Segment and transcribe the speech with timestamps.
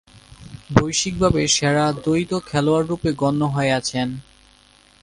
[0.69, 4.07] বৈশ্বিকভাবে সেরা দ্বৈত খেলোয়াড়রূপে গণ্য হয়ে আছেন।